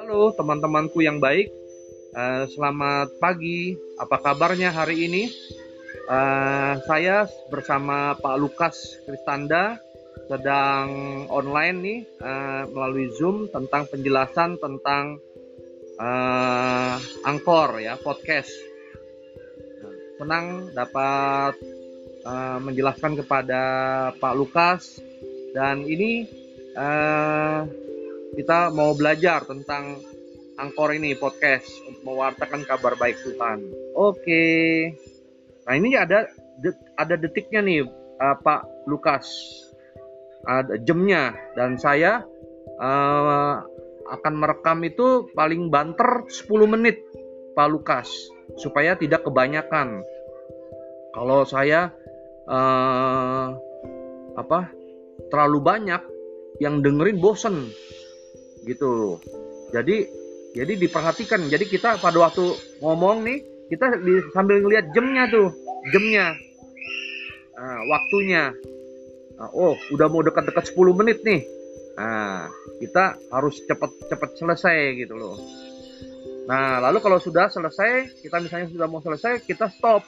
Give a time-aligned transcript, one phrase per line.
[0.00, 1.52] Halo teman-temanku yang baik,
[2.16, 3.76] uh, selamat pagi.
[4.00, 5.28] Apa kabarnya hari ini?
[6.08, 9.76] Uh, saya bersama Pak Lukas Kristanda
[10.32, 10.88] sedang
[11.28, 15.20] online nih uh, melalui Zoom tentang penjelasan tentang
[17.28, 18.48] angkor ya podcast.
[20.16, 21.75] Senang dapat
[22.26, 23.62] uh, menjelaskan kepada
[24.18, 24.98] Pak Lukas
[25.54, 26.26] dan ini
[26.74, 27.64] uh,
[28.34, 30.02] kita mau belajar tentang
[30.56, 33.60] Angkor ini podcast untuk mewartakan kabar baik Tuhan.
[33.92, 34.88] Oke.
[35.68, 36.32] Nah, ini ada
[36.96, 37.84] ada detiknya nih
[38.16, 39.28] uh, Pak Lukas.
[40.48, 42.24] Ada jamnya dan saya
[42.80, 43.54] uh,
[44.08, 47.04] akan merekam itu paling banter 10 menit
[47.52, 48.08] Pak Lukas
[48.56, 50.00] supaya tidak kebanyakan.
[51.12, 51.92] Kalau saya
[52.46, 53.54] uh,
[54.38, 54.70] apa
[55.28, 56.02] terlalu banyak
[56.62, 57.70] yang dengerin bosen
[58.64, 59.20] gitu.
[59.74, 60.06] Jadi
[60.56, 61.46] jadi diperhatikan.
[61.52, 63.38] Jadi kita pada waktu ngomong nih
[63.68, 65.52] kita di, sambil ngelihat jamnya tuh
[65.92, 66.32] jamnya
[67.58, 68.54] nah, waktunya.
[69.36, 71.44] Nah, oh udah mau dekat-dekat 10 menit nih.
[71.96, 72.48] Nah
[72.80, 75.36] kita harus cepet-cepet selesai gitu loh.
[76.48, 80.06] Nah lalu kalau sudah selesai kita misalnya sudah mau selesai kita stop